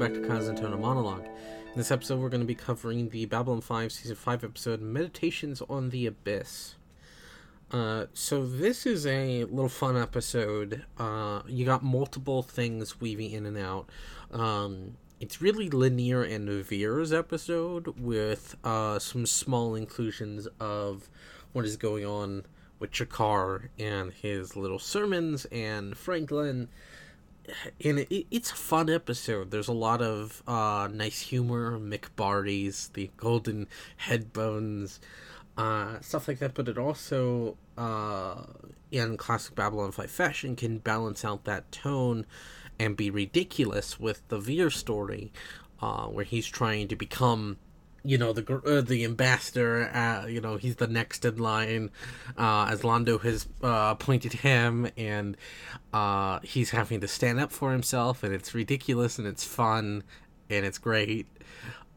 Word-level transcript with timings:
back 0.00 0.14
to 0.14 0.20
Kazantona 0.20 0.80
Monologue. 0.80 1.26
In 1.26 1.76
this 1.76 1.90
episode, 1.90 2.20
we're 2.20 2.30
going 2.30 2.40
to 2.40 2.46
be 2.46 2.54
covering 2.54 3.10
the 3.10 3.26
Babylon 3.26 3.60
5 3.60 3.92
Season 3.92 4.16
5 4.16 4.44
episode, 4.44 4.80
Meditations 4.80 5.60
on 5.68 5.90
the 5.90 6.06
Abyss. 6.06 6.76
Uh, 7.70 8.06
so 8.14 8.46
this 8.46 8.86
is 8.86 9.04
a 9.04 9.44
little 9.44 9.68
fun 9.68 9.98
episode. 9.98 10.86
Uh, 10.96 11.42
you 11.46 11.66
got 11.66 11.84
multiple 11.84 12.42
things 12.42 12.98
weaving 12.98 13.32
in 13.32 13.44
and 13.44 13.58
out. 13.58 13.90
Um, 14.32 14.96
it's 15.20 15.42
really 15.42 15.68
Lennier 15.68 16.22
and 16.22 16.48
Vir's 16.48 17.12
episode 17.12 18.00
with 18.00 18.56
uh, 18.64 18.98
some 18.98 19.26
small 19.26 19.74
inclusions 19.74 20.48
of 20.58 21.10
what 21.52 21.66
is 21.66 21.76
going 21.76 22.06
on 22.06 22.46
with 22.78 22.90
G'Kar 22.90 23.68
and 23.78 24.14
his 24.14 24.56
little 24.56 24.78
sermons 24.78 25.44
and 25.52 25.94
Franklin 25.94 26.68
and 27.84 28.00
it, 28.00 28.26
it's 28.30 28.50
a 28.50 28.56
fun 28.56 28.90
episode. 28.90 29.50
There's 29.50 29.68
a 29.68 29.72
lot 29.72 30.02
of 30.02 30.42
uh, 30.46 30.88
nice 30.92 31.20
humor, 31.20 31.78
Mick 31.78 32.06
Barty's, 32.16 32.90
the 32.94 33.10
golden 33.16 33.68
headbones, 33.96 35.00
uh, 35.56 36.00
stuff 36.00 36.28
like 36.28 36.38
that. 36.38 36.54
But 36.54 36.68
it 36.68 36.78
also, 36.78 37.56
uh, 37.76 38.44
in 38.90 39.16
classic 39.16 39.54
Babylon 39.54 39.92
5 39.92 40.10
fashion, 40.10 40.56
can 40.56 40.78
balance 40.78 41.24
out 41.24 41.44
that 41.44 41.70
tone 41.72 42.26
and 42.78 42.96
be 42.96 43.10
ridiculous 43.10 44.00
with 44.00 44.26
the 44.28 44.38
Vir 44.38 44.70
story, 44.70 45.32
uh, 45.82 46.06
where 46.06 46.24
he's 46.24 46.46
trying 46.46 46.88
to 46.88 46.96
become 46.96 47.58
you 48.02 48.16
know 48.16 48.32
the 48.32 48.62
uh, 48.64 48.80
the 48.80 49.04
ambassador 49.04 49.90
uh, 49.94 50.26
you 50.26 50.40
know 50.40 50.56
he's 50.56 50.76
the 50.76 50.86
next 50.86 51.24
in 51.24 51.36
line 51.36 51.90
uh, 52.36 52.68
as 52.70 52.82
Londo 52.82 53.20
has 53.20 53.46
uh, 53.62 53.90
appointed 53.92 54.32
him 54.34 54.88
and 54.96 55.36
uh, 55.92 56.40
he's 56.42 56.70
having 56.70 57.00
to 57.00 57.08
stand 57.08 57.40
up 57.40 57.52
for 57.52 57.72
himself 57.72 58.22
and 58.22 58.34
it's 58.34 58.54
ridiculous 58.54 59.18
and 59.18 59.26
it's 59.26 59.44
fun 59.44 60.02
and 60.48 60.64
it's 60.64 60.78
great. 60.78 61.26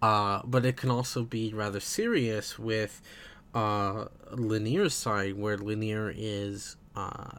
Uh, 0.01 0.41
but 0.43 0.65
it 0.65 0.75
can 0.75 0.91
also 0.91 1.23
be 1.23 1.53
rather 1.53 1.79
serious 1.79 2.59
with 2.59 3.01
Lennier's 3.55 4.93
side 4.93 5.37
where 5.37 5.57
Lennier 5.57 6.13
is 6.15 6.75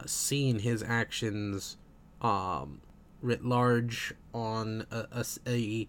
seeing 0.07 0.59
his 0.59 0.81
actions 0.81 1.77
um, 2.21 2.81
writ 3.21 3.45
large 3.45 4.13
on 4.33 4.87
a, 4.89 5.05
a, 5.11 5.25
a 5.47 5.87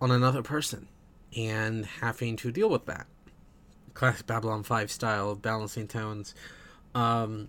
on 0.00 0.10
another 0.10 0.42
person 0.42 0.88
and 1.36 1.86
having 1.86 2.36
to 2.36 2.50
deal 2.52 2.68
with 2.68 2.86
that. 2.86 3.06
Classic 3.94 4.26
Babylon 4.26 4.62
5 4.62 4.90
style 4.90 5.30
of 5.30 5.42
balancing 5.42 5.86
tones. 5.86 6.34
Um, 6.94 7.48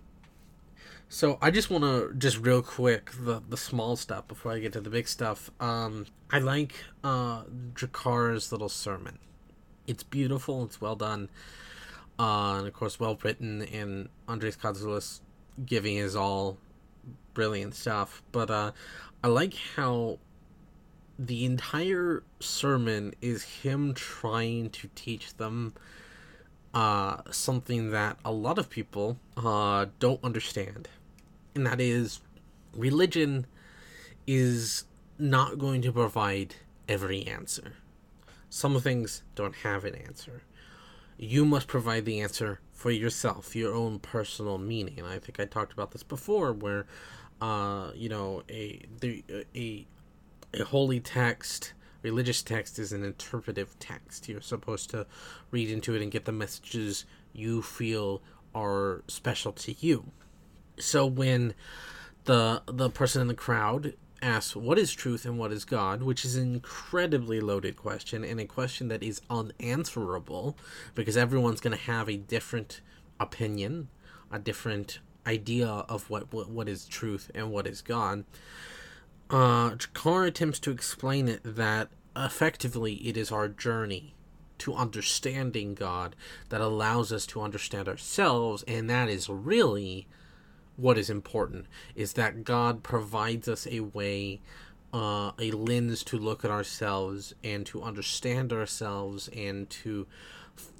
so 1.08 1.38
I 1.40 1.50
just 1.50 1.70
want 1.70 1.84
to 1.84 2.12
just 2.16 2.38
real 2.38 2.62
quick 2.62 3.10
the 3.12 3.40
the 3.48 3.56
small 3.56 3.94
stuff 3.94 4.26
before 4.26 4.52
I 4.52 4.58
get 4.58 4.72
to 4.72 4.80
the 4.80 4.90
big 4.90 5.06
stuff. 5.06 5.50
Um, 5.60 6.06
I 6.30 6.40
like 6.40 6.74
uh, 7.04 7.44
little 8.50 8.68
sermon. 8.68 9.18
It's 9.86 10.02
beautiful. 10.02 10.64
It's 10.64 10.80
well 10.80 10.96
done, 10.96 11.28
uh, 12.18 12.56
and 12.58 12.66
of 12.66 12.72
course 12.72 12.98
well 12.98 13.16
written. 13.22 13.62
And 13.62 14.08
Andreas 14.28 14.56
Katsulas 14.56 15.20
giving 15.64 15.96
his 15.96 16.16
all, 16.16 16.58
brilliant 17.32 17.74
stuff. 17.74 18.22
But 18.32 18.50
uh, 18.50 18.72
I 19.22 19.28
like 19.28 19.54
how 19.76 20.18
the 21.18 21.44
entire 21.44 22.22
sermon 22.40 23.14
is 23.20 23.42
him 23.44 23.94
trying 23.94 24.70
to 24.70 24.88
teach 24.94 25.36
them 25.36 25.74
uh, 26.72 27.18
something 27.30 27.90
that 27.90 28.18
a 28.24 28.32
lot 28.32 28.58
of 28.58 28.68
people 28.68 29.18
uh, 29.36 29.86
don't 30.00 30.22
understand. 30.24 30.88
And 31.54 31.66
that 31.66 31.80
is 31.80 32.20
religion 32.72 33.46
is 34.26 34.84
not 35.18 35.58
going 35.58 35.82
to 35.82 35.92
provide 35.92 36.56
every 36.88 37.26
answer. 37.26 37.74
Some 38.50 38.78
things 38.80 39.22
don't 39.34 39.54
have 39.56 39.84
an 39.84 39.94
answer. 39.94 40.42
You 41.16 41.44
must 41.44 41.68
provide 41.68 42.04
the 42.04 42.20
answer 42.20 42.60
for 42.72 42.90
yourself, 42.90 43.54
your 43.54 43.72
own 43.72 44.00
personal 44.00 44.58
meaning. 44.58 44.98
And 44.98 45.06
I 45.06 45.18
think 45.20 45.38
I 45.38 45.44
talked 45.44 45.72
about 45.72 45.92
this 45.92 46.02
before, 46.02 46.52
where, 46.52 46.86
uh, 47.40 47.92
you 47.94 48.08
know, 48.08 48.42
a 48.48 48.82
the 49.00 49.22
a 49.54 49.86
a 50.58 50.64
holy 50.64 51.00
text, 51.00 51.72
religious 52.02 52.42
text, 52.42 52.78
is 52.78 52.92
an 52.92 53.04
interpretive 53.04 53.78
text. 53.78 54.28
You're 54.28 54.40
supposed 54.40 54.90
to 54.90 55.06
read 55.50 55.70
into 55.70 55.94
it 55.94 56.02
and 56.02 56.10
get 56.10 56.24
the 56.24 56.32
messages 56.32 57.04
you 57.32 57.62
feel 57.62 58.22
are 58.54 59.02
special 59.08 59.52
to 59.52 59.74
you. 59.80 60.12
So 60.78 61.06
when 61.06 61.54
the 62.24 62.62
the 62.66 62.90
person 62.90 63.20
in 63.20 63.28
the 63.28 63.34
crowd 63.34 63.94
asks 64.22 64.56
what 64.56 64.78
is 64.78 64.92
truth 64.92 65.24
and 65.24 65.38
what 65.38 65.52
is 65.52 65.64
God, 65.64 66.02
which 66.02 66.24
is 66.24 66.36
an 66.36 66.54
incredibly 66.54 67.40
loaded 67.40 67.76
question 67.76 68.24
and 68.24 68.40
a 68.40 68.46
question 68.46 68.88
that 68.88 69.02
is 69.02 69.20
unanswerable 69.28 70.56
because 70.94 71.16
everyone's 71.16 71.60
going 71.60 71.76
to 71.76 71.84
have 71.84 72.08
a 72.08 72.16
different 72.16 72.80
opinion, 73.20 73.88
a 74.32 74.38
different 74.38 75.00
idea 75.26 75.66
of 75.66 76.08
what, 76.10 76.32
what 76.32 76.48
what 76.50 76.68
is 76.68 76.86
truth 76.86 77.30
and 77.34 77.50
what 77.50 77.66
is 77.66 77.82
God 77.82 78.24
uh, 79.30 79.76
attempts 80.06 80.58
to 80.60 80.70
explain 80.70 81.28
it 81.28 81.40
that 81.44 81.88
effectively 82.16 82.94
it 82.94 83.16
is 83.16 83.32
our 83.32 83.48
journey 83.48 84.14
to 84.58 84.74
understanding 84.74 85.74
God 85.74 86.14
that 86.48 86.60
allows 86.60 87.12
us 87.12 87.26
to 87.26 87.42
understand 87.42 87.88
ourselves, 87.88 88.62
and 88.68 88.88
that 88.88 89.08
is 89.08 89.28
really 89.28 90.06
what 90.76 90.98
is 90.98 91.10
important 91.10 91.66
is 91.94 92.14
that 92.14 92.44
God 92.44 92.82
provides 92.82 93.48
us 93.48 93.66
a 93.70 93.80
way, 93.80 94.40
uh, 94.92 95.32
a 95.38 95.50
lens 95.52 96.02
to 96.04 96.18
look 96.18 96.44
at 96.44 96.50
ourselves 96.50 97.34
and 97.42 97.64
to 97.66 97.82
understand 97.82 98.52
ourselves 98.52 99.28
and 99.28 99.68
to 99.70 100.06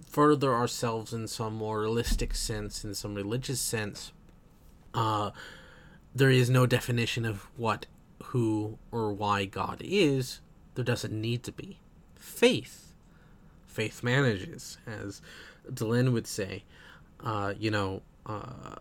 further 0.07 0.55
ourselves 0.55 1.13
in 1.13 1.27
some 1.27 1.55
more 1.55 1.81
realistic 1.81 2.35
sense, 2.35 2.85
in 2.85 2.95
some 2.95 3.15
religious 3.15 3.61
sense. 3.61 4.13
Uh, 4.93 5.31
there 6.15 6.31
is 6.31 6.49
no 6.49 6.67
definition 6.67 7.25
of 7.25 7.49
what 7.57 7.87
who 8.23 8.79
or 8.91 9.13
why 9.13 9.45
God 9.45 9.81
is, 9.85 10.41
there 10.75 10.85
doesn't 10.85 11.13
need 11.13 11.43
to 11.45 11.53
be. 11.53 11.79
Faith. 12.15 12.95
Faith 13.67 14.03
manages, 14.03 14.79
as 14.87 15.21
Delenn 15.71 16.13
would 16.13 16.27
say. 16.27 16.65
Uh, 17.21 17.55
you 17.59 17.71
know, 17.71 18.03
uh, 18.27 18.77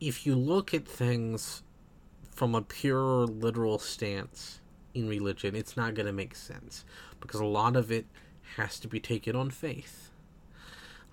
if 0.00 0.26
you 0.26 0.34
look 0.34 0.74
at 0.74 0.86
things 0.86 1.62
from 2.30 2.54
a 2.54 2.62
pure 2.62 3.26
literal 3.26 3.78
stance 3.78 4.60
in 4.94 5.08
religion, 5.08 5.54
it's 5.54 5.76
not 5.76 5.94
going 5.94 6.06
to 6.06 6.12
make 6.12 6.34
sense 6.34 6.84
because 7.20 7.40
a 7.40 7.44
lot 7.44 7.76
of 7.76 7.90
it 7.90 8.06
has 8.56 8.78
to 8.80 8.88
be 8.88 9.00
taken 9.00 9.34
on 9.34 9.50
faith. 9.50 10.10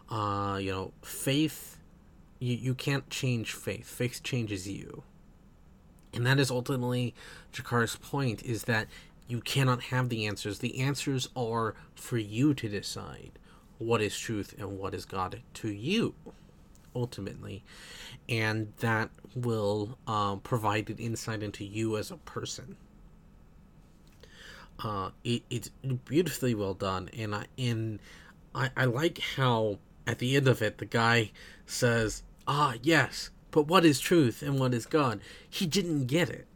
Uh, 0.09 0.57
you 0.61 0.71
know, 0.71 0.91
faith, 1.01 1.77
you, 2.39 2.55
you 2.55 2.75
can't 2.75 3.09
change 3.09 3.53
faith. 3.53 3.87
Faith 3.87 4.21
changes 4.23 4.67
you. 4.67 5.03
And 6.13 6.25
that 6.25 6.39
is 6.39 6.51
ultimately 6.51 7.15
G'Kar's 7.53 7.95
point 7.95 8.43
is 8.43 8.63
that 8.63 8.87
you 9.27 9.41
cannot 9.41 9.83
have 9.83 10.09
the 10.09 10.25
answers. 10.27 10.59
The 10.59 10.79
answers 10.79 11.29
are 11.35 11.75
for 11.95 12.17
you 12.17 12.53
to 12.53 12.69
decide 12.69 13.31
what 13.79 14.01
is 14.01 14.17
truth 14.17 14.53
and 14.57 14.77
what 14.77 14.93
is 14.93 15.05
God 15.05 15.41
to 15.55 15.67
you, 15.69 16.13
ultimately. 16.95 17.63
And 18.29 18.73
that 18.79 19.09
will 19.35 19.97
uh, 20.07 20.35
provide 20.37 20.89
an 20.89 20.97
insight 20.97 21.41
into 21.41 21.63
you 21.63 21.97
as 21.97 22.11
a 22.11 22.17
person. 22.17 22.75
Uh, 24.79 25.11
it, 25.23 25.43
it's 25.49 25.69
beautifully 26.05 26.55
well 26.55 26.73
done, 26.73 27.09
and 27.17 27.35
I 27.35 27.45
and 27.57 27.99
I, 28.55 28.71
I 28.75 28.85
like 28.85 29.19
how 29.19 29.77
at 30.07 30.19
the 30.19 30.35
end 30.35 30.47
of 30.47 30.61
it 30.61 30.79
the 30.79 30.85
guy 30.85 31.31
says, 31.65 32.23
"Ah, 32.47 32.73
yes, 32.81 33.29
but 33.53 33.67
what 33.67 33.85
is 33.85 34.01
truth 34.01 34.41
and 34.41 34.59
what 34.59 34.73
is 34.73 34.85
God? 34.85 35.21
He 35.49 35.65
didn't 35.65 36.07
get 36.07 36.29
it. 36.29 36.47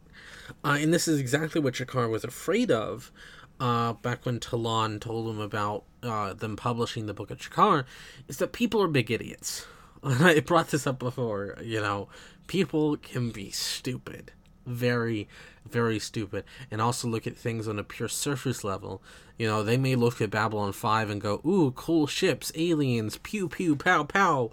Uh, 0.64 0.78
and 0.80 0.92
this 0.92 1.08
is 1.08 1.20
exactly 1.20 1.60
what 1.60 1.74
G'Kar 1.74 2.10
was 2.10 2.24
afraid 2.24 2.70
of 2.70 3.12
uh, 3.60 3.94
back 3.94 4.26
when 4.26 4.40
Ta'Lon 4.40 5.00
told 5.00 5.30
him 5.30 5.40
about 5.40 5.84
uh, 6.02 6.34
them 6.34 6.56
publishing 6.56 7.06
the 7.06 7.14
Book 7.14 7.30
of 7.30 7.38
G'Kar, 7.38 7.84
is 8.26 8.38
that 8.38 8.52
people 8.52 8.82
are 8.82 8.88
big 8.88 9.10
idiots. 9.10 9.66
I 10.02 10.40
brought 10.40 10.68
this 10.68 10.86
up 10.86 10.98
before, 10.98 11.56
you 11.62 11.80
know, 11.80 12.08
people 12.46 12.96
can 12.96 13.30
be 13.30 13.50
stupid 13.50 14.32
very, 14.68 15.28
very 15.68 15.98
stupid. 15.98 16.44
And 16.70 16.80
also 16.80 17.08
look 17.08 17.26
at 17.26 17.36
things 17.36 17.66
on 17.66 17.78
a 17.78 17.84
pure 17.84 18.08
surface 18.08 18.64
level. 18.64 19.02
You 19.36 19.46
know, 19.46 19.62
they 19.62 19.76
may 19.76 19.94
look 19.94 20.20
at 20.20 20.30
Babylon 20.30 20.72
5 20.72 21.10
and 21.10 21.20
go, 21.20 21.40
ooh, 21.46 21.72
cool 21.72 22.06
ships, 22.06 22.52
aliens, 22.54 23.18
pew 23.18 23.48
pew, 23.48 23.76
pow 23.76 24.04
pow. 24.04 24.50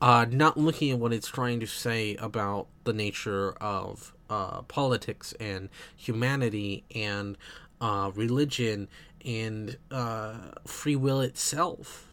Uh, 0.00 0.26
not 0.30 0.56
looking 0.56 0.90
at 0.90 0.98
what 0.98 1.12
it's 1.12 1.28
trying 1.28 1.60
to 1.60 1.66
say 1.66 2.16
about 2.16 2.66
the 2.84 2.92
nature 2.92 3.52
of 3.60 4.14
uh, 4.28 4.62
politics 4.62 5.34
and 5.40 5.68
humanity 5.96 6.84
and 6.94 7.36
uh, 7.80 8.10
religion 8.14 8.88
and 9.24 9.76
uh, 9.90 10.34
free 10.66 10.96
will 10.96 11.20
itself 11.20 12.09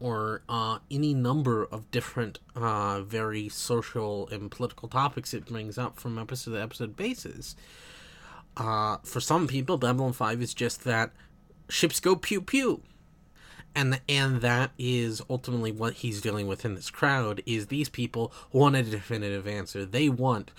or 0.00 0.42
uh, 0.48 0.78
any 0.90 1.14
number 1.14 1.64
of 1.64 1.90
different, 1.90 2.38
uh, 2.54 3.02
very 3.02 3.48
social 3.48 4.28
and 4.28 4.50
political 4.50 4.88
topics 4.88 5.32
it 5.32 5.46
brings 5.46 5.78
up 5.78 5.98
from 5.98 6.18
episode 6.18 6.52
to 6.52 6.62
episode 6.62 6.96
basis. 6.96 7.56
Uh, 8.56 8.98
for 9.04 9.20
some 9.20 9.46
people, 9.46 9.78
Babylon 9.78 10.12
5 10.12 10.42
is 10.42 10.54
just 10.54 10.84
that 10.84 11.12
ships 11.68 12.00
go 12.00 12.16
pew 12.16 12.40
pew. 12.40 12.82
And, 13.74 14.00
and 14.08 14.40
that 14.40 14.70
is 14.78 15.20
ultimately 15.28 15.70
what 15.70 15.94
he's 15.94 16.22
dealing 16.22 16.46
with 16.46 16.64
in 16.64 16.74
this 16.74 16.88
crowd 16.88 17.42
is 17.44 17.66
these 17.66 17.90
people 17.90 18.32
want 18.50 18.74
a 18.74 18.82
definitive 18.82 19.46
answer. 19.46 19.84
They 19.84 20.08
want, 20.08 20.50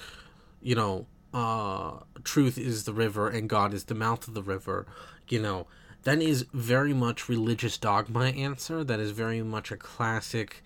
you 0.62 0.76
know, 0.76 1.08
uh, 1.34 2.04
truth 2.24 2.60
is 2.60 2.84
the 2.84 2.94
river 2.94 3.28
and 3.28 3.50
God 3.50 3.74
is 3.74 3.86
the 3.86 3.96
mouth 3.96 4.28
of 4.28 4.36
the 4.36 4.44
river. 4.44 4.86
You 5.28 5.42
know, 5.42 5.68
that 6.08 6.22
is 6.22 6.46
very 6.54 6.94
much 6.94 7.28
religious 7.28 7.78
dogma 7.78 8.28
answer. 8.28 8.82
That 8.82 9.02
is 9.02 9.12
very 9.12 9.42
much 9.42 9.74
a 9.74 9.76
classic, 9.76 10.64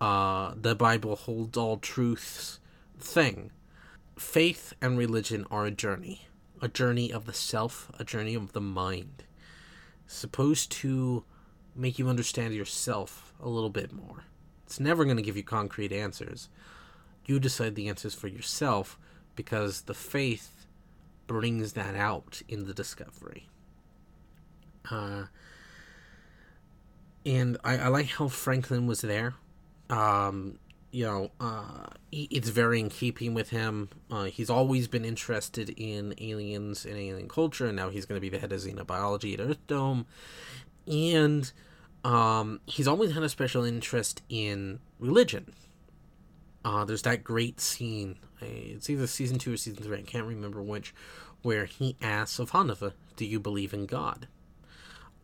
uh, 0.00 0.54
the 0.56 0.74
Bible 0.74 1.14
holds 1.14 1.56
all 1.56 1.76
truths 1.76 2.58
thing. 2.98 3.52
Faith 4.18 4.72
and 4.82 4.98
religion 4.98 5.46
are 5.52 5.66
a 5.66 5.70
journey, 5.70 6.26
a 6.60 6.66
journey 6.66 7.12
of 7.12 7.26
the 7.26 7.32
self, 7.32 7.92
a 7.96 8.02
journey 8.02 8.34
of 8.34 8.54
the 8.54 8.60
mind, 8.60 9.22
supposed 10.08 10.72
to 10.72 11.22
make 11.76 12.00
you 12.00 12.08
understand 12.08 12.52
yourself 12.52 13.32
a 13.40 13.48
little 13.48 13.70
bit 13.70 13.92
more. 13.92 14.24
It's 14.66 14.80
never 14.80 15.04
going 15.04 15.16
to 15.16 15.22
give 15.22 15.36
you 15.36 15.44
concrete 15.44 15.92
answers. 15.92 16.48
You 17.24 17.38
decide 17.38 17.76
the 17.76 17.88
answers 17.88 18.16
for 18.16 18.26
yourself 18.26 18.98
because 19.36 19.82
the 19.82 19.94
faith 19.94 20.66
brings 21.28 21.74
that 21.74 21.94
out 21.94 22.42
in 22.48 22.66
the 22.66 22.74
discovery. 22.74 23.46
Uh, 24.90 25.24
and 27.24 27.56
I, 27.64 27.78
I 27.78 27.88
like 27.88 28.06
how 28.06 28.28
Franklin 28.28 28.86
was 28.86 29.00
there. 29.00 29.34
Um, 29.90 30.58
you 30.90 31.04
know, 31.06 31.30
uh, 31.40 31.86
it's 32.10 32.50
very 32.50 32.78
in 32.78 32.90
keeping 32.90 33.32
with 33.32 33.50
him. 33.50 33.88
Uh, 34.10 34.24
he's 34.24 34.50
always 34.50 34.88
been 34.88 35.04
interested 35.04 35.70
in 35.70 36.14
aliens 36.18 36.84
and 36.84 36.96
alien 36.96 37.28
culture, 37.28 37.66
and 37.66 37.76
now 37.76 37.88
he's 37.88 38.04
going 38.04 38.16
to 38.16 38.20
be 38.20 38.28
the 38.28 38.38
head 38.38 38.52
of 38.52 38.60
xenobiology 38.60 39.34
at 39.34 39.40
Earth 39.40 39.66
Dome. 39.66 40.06
And 40.86 41.50
um, 42.04 42.60
he's 42.66 42.86
always 42.86 43.12
had 43.12 43.22
a 43.22 43.28
special 43.28 43.64
interest 43.64 44.22
in 44.28 44.80
religion. 44.98 45.54
Uh, 46.64 46.84
there's 46.84 47.02
that 47.02 47.24
great 47.24 47.60
scene. 47.60 48.18
It's 48.40 48.90
either 48.90 49.06
season 49.06 49.38
two 49.38 49.54
or 49.54 49.56
season 49.56 49.82
three. 49.82 49.98
I 49.98 50.02
can't 50.02 50.26
remember 50.26 50.62
which, 50.62 50.94
where 51.42 51.64
he 51.64 51.96
asks 52.02 52.38
Ivanova, 52.38 52.92
"Do 53.16 53.24
you 53.24 53.40
believe 53.40 53.72
in 53.72 53.86
God?" 53.86 54.28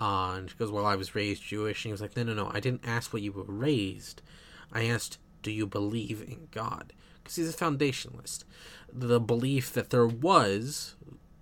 Uh, 0.00 0.34
and 0.36 0.50
she 0.50 0.56
goes, 0.56 0.70
"Well, 0.70 0.86
I 0.86 0.96
was 0.96 1.14
raised 1.14 1.42
Jewish." 1.42 1.84
And 1.84 1.90
he 1.90 1.92
was 1.92 2.00
like, 2.00 2.16
"No, 2.16 2.22
no, 2.22 2.34
no. 2.34 2.50
I 2.52 2.60
didn't 2.60 2.86
ask 2.86 3.12
what 3.12 3.22
you 3.22 3.32
were 3.32 3.44
raised. 3.44 4.22
I 4.72 4.84
asked, 4.84 5.18
do 5.42 5.50
you 5.50 5.66
believe 5.66 6.22
in 6.22 6.48
God?" 6.50 6.92
Because 7.22 7.36
he's 7.36 7.54
a 7.54 7.56
foundationist. 7.56 8.44
The 8.92 9.20
belief 9.20 9.72
that 9.72 9.90
there 9.90 10.06
was, 10.06 10.94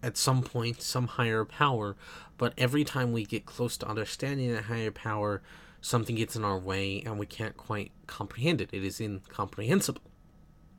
at 0.02 0.16
some 0.16 0.42
point, 0.42 0.82
some 0.82 1.06
higher 1.06 1.44
power, 1.44 1.96
but 2.38 2.54
every 2.58 2.84
time 2.84 3.12
we 3.12 3.24
get 3.24 3.46
close 3.46 3.76
to 3.78 3.88
understanding 3.88 4.52
that 4.52 4.64
higher 4.64 4.90
power, 4.90 5.42
something 5.80 6.16
gets 6.16 6.36
in 6.36 6.44
our 6.44 6.58
way 6.58 7.02
and 7.06 7.18
we 7.18 7.26
can't 7.26 7.56
quite 7.56 7.92
comprehend 8.06 8.60
it. 8.60 8.70
It 8.72 8.84
is 8.84 9.00
incomprehensible. 9.00 10.02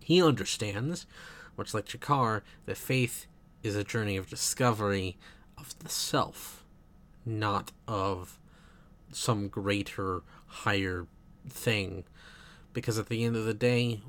He 0.01 0.21
understands, 0.21 1.05
much 1.57 1.73
like 1.73 1.85
G'Kar, 1.85 2.41
that 2.65 2.77
faith 2.77 3.27
is 3.63 3.75
a 3.75 3.83
journey 3.83 4.17
of 4.17 4.29
discovery 4.29 5.17
of 5.57 5.77
the 5.79 5.89
self, 5.89 6.56
not 7.27 7.71
of 7.87 8.39
some 9.11 9.47
greater, 9.47 10.21
higher 10.47 11.07
thing. 11.47 12.05
Because 12.73 12.97
at 12.97 13.09
the 13.09 13.23
end 13.23 13.35
of 13.35 13.45
the 13.45 13.53
day, 13.53 14.01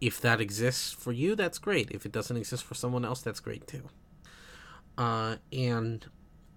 if 0.00 0.20
that 0.20 0.40
exists 0.40 0.92
for 0.92 1.12
you, 1.12 1.34
that's 1.34 1.58
great. 1.58 1.90
If 1.90 2.06
it 2.06 2.12
doesn't 2.12 2.36
exist 2.36 2.64
for 2.64 2.74
someone 2.74 3.04
else, 3.04 3.20
that's 3.20 3.40
great 3.40 3.66
too. 3.66 3.88
Uh, 4.96 5.36
and 5.52 6.06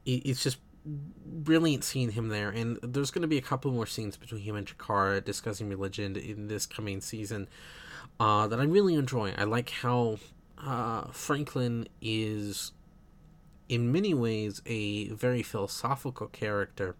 it's 0.05 0.43
just 0.43 0.57
brilliant 0.85 1.83
seeing 1.83 2.11
him 2.11 2.29
there. 2.29 2.49
And 2.49 2.77
there's 2.81 3.11
going 3.11 3.21
to 3.21 3.27
be 3.27 3.37
a 3.37 3.41
couple 3.41 3.71
more 3.71 3.85
scenes 3.85 4.17
between 4.17 4.41
him 4.41 4.55
and 4.55 4.67
G'Kar 4.67 5.23
discussing 5.23 5.69
religion 5.69 6.15
in 6.15 6.47
this 6.47 6.65
coming 6.65 7.01
season 7.01 7.47
uh, 8.19 8.47
that 8.47 8.59
I'm 8.59 8.71
really 8.71 8.95
enjoy. 8.95 9.33
I 9.37 9.43
like 9.45 9.69
how 9.69 10.17
uh, 10.57 11.07
Franklin 11.11 11.87
is, 12.01 12.71
in 13.73 13.91
many 13.91 14.13
ways, 14.13 14.61
a 14.67 15.07
very 15.09 15.41
philosophical 15.41 16.27
character. 16.27 16.95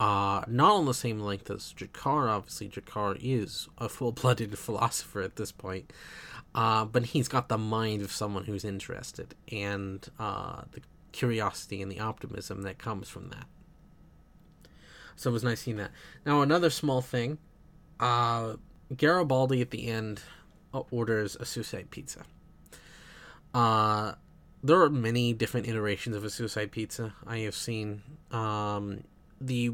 Uh, 0.00 0.42
not 0.48 0.72
on 0.72 0.86
the 0.86 0.94
same 0.94 1.20
length 1.20 1.48
as 1.50 1.74
G'Kar, 1.76 2.28
obviously. 2.28 2.68
G'Kar 2.68 3.16
is 3.22 3.68
a 3.78 3.88
full 3.88 4.10
blooded 4.10 4.58
philosopher 4.66 5.20
at 5.20 5.36
this 5.36 5.52
point. 5.52 5.92
Uh, 6.54 6.84
but 6.84 7.06
he's 7.06 7.28
got 7.28 7.48
the 7.48 7.58
mind 7.58 8.02
of 8.02 8.10
someone 8.10 8.44
who's 8.46 8.64
interested, 8.64 9.36
and 9.52 10.08
uh, 10.18 10.62
the 10.72 10.80
curiosity 11.12 11.80
and 11.80 11.92
the 11.92 12.00
optimism 12.00 12.62
that 12.62 12.78
comes 12.78 13.08
from 13.08 13.28
that. 13.28 13.46
So 15.14 15.30
it 15.30 15.32
was 15.32 15.44
nice 15.44 15.60
seeing 15.60 15.76
that. 15.76 15.92
Now, 16.26 16.42
another 16.42 16.70
small 16.70 17.00
thing 17.00 17.38
uh, 18.00 18.56
Garibaldi 18.96 19.60
at 19.60 19.70
the 19.70 19.86
end 19.86 20.22
uh, 20.74 20.82
orders 20.90 21.36
a 21.36 21.44
suicide 21.44 21.92
pizza. 21.92 22.24
There 24.62 24.80
are 24.80 24.90
many 24.90 25.32
different 25.32 25.68
iterations 25.68 26.16
of 26.16 26.24
a 26.24 26.30
suicide 26.30 26.70
pizza 26.70 27.14
I 27.26 27.38
have 27.38 27.54
seen. 27.54 28.02
Um, 28.30 29.04
the 29.40 29.72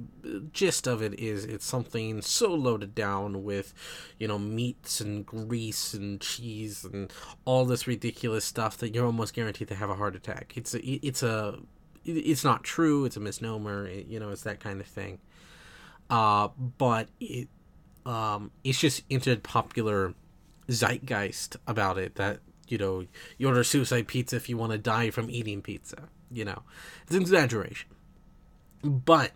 gist 0.53 0.87
of 0.87 1.03
it 1.03 1.19
is 1.19 1.45
it's 1.45 1.67
something 1.67 2.23
so 2.23 2.55
loaded 2.55 2.95
down 2.95 3.43
with 3.43 3.75
you 4.19 4.29
know 4.29 4.39
meats 4.39 5.01
and 5.01 5.27
grease 5.27 5.93
and 5.93 6.21
cheese 6.21 6.85
and 6.85 7.13
all 7.45 7.65
this 7.65 7.87
ridiculous 7.87 8.45
stuff 8.45 8.79
that 8.79 8.95
you're 8.95 9.07
almost 9.07 9.35
guaranteed 9.35 9.69
to 9.69 9.75
have 9.75 9.91
a 9.91 9.97
heart 9.97 10.15
attack. 10.15 10.53
It's 10.57 10.75
a 10.75 10.89
it's 10.89 11.23
a 11.23 11.59
it's 12.05 12.45
not 12.45 12.63
true. 12.63 13.05
It's 13.05 13.17
a 13.17 13.21
misnomer. 13.21 13.87
It, 13.89 14.07
you 14.07 14.21
know 14.21 14.31
it's 14.31 14.43
that 14.43 14.61
kind 14.61 14.81
of 14.81 14.87
thing. 14.87 15.19
Uh 16.09 16.49
but 16.79 17.09
it 17.19 17.49
um 18.05 18.53
it's 18.63 18.79
just 18.79 19.03
entered 19.11 19.43
popular 19.43 20.15
zeitgeist 20.69 21.57
about 21.67 21.99
it 21.99 22.15
that 22.15 22.39
you 22.69 22.79
know 22.79 23.07
you 23.39 23.49
order 23.49 23.65
suicide 23.65 24.07
pizza 24.07 24.37
if 24.37 24.49
you 24.49 24.57
want 24.57 24.73
to 24.73 24.79
die 24.79 25.11
from 25.11 25.31
eating 25.31 25.63
pizza 25.63 26.09
you 26.31 26.45
know 26.45 26.63
it's 27.03 27.15
an 27.15 27.23
exaggeration 27.23 27.89
but 28.83 29.33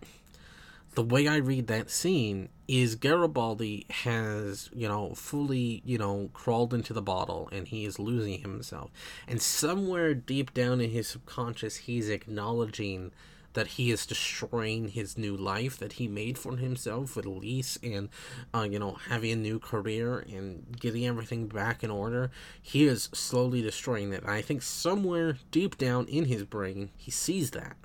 the 0.93 1.03
way 1.03 1.27
I 1.27 1.37
read 1.37 1.67
that 1.67 1.89
scene 1.89 2.49
is 2.67 2.95
Garibaldi 2.95 3.85
has, 3.89 4.69
you 4.73 4.87
know, 4.87 5.13
fully, 5.13 5.81
you 5.85 5.97
know, 5.97 6.29
crawled 6.33 6.73
into 6.73 6.93
the 6.93 7.01
bottle 7.01 7.49
and 7.51 7.67
he 7.67 7.85
is 7.85 7.97
losing 7.97 8.41
himself. 8.41 8.91
And 9.27 9.41
somewhere 9.41 10.13
deep 10.13 10.53
down 10.53 10.81
in 10.81 10.89
his 10.89 11.07
subconscious, 11.07 11.77
he's 11.77 12.09
acknowledging 12.09 13.11
that 13.53 13.67
he 13.67 13.91
is 13.91 14.05
destroying 14.05 14.89
his 14.89 15.17
new 15.17 15.35
life 15.35 15.77
that 15.77 15.93
he 15.93 16.07
made 16.07 16.37
for 16.37 16.57
himself 16.57 17.15
with 17.15 17.25
Lise 17.25 17.77
and, 17.83 18.09
uh, 18.53 18.67
you 18.69 18.79
know, 18.79 18.97
having 19.09 19.31
a 19.31 19.35
new 19.35 19.59
career 19.59 20.19
and 20.19 20.79
getting 20.79 21.05
everything 21.05 21.47
back 21.47 21.83
in 21.83 21.91
order. 21.91 22.31
He 22.61 22.85
is 22.87 23.09
slowly 23.13 23.61
destroying 23.61 24.09
that. 24.11 24.27
I 24.27 24.41
think 24.41 24.61
somewhere 24.61 25.37
deep 25.51 25.77
down 25.77 26.07
in 26.07 26.25
his 26.25 26.43
brain, 26.43 26.91
he 26.95 27.11
sees 27.11 27.51
that 27.51 27.75